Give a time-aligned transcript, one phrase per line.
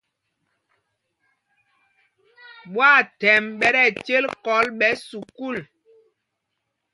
[2.73, 5.57] Ɓwaathɛmb ɓɛ tí ɛcêl kɔl ɓɛ̌ sukûl.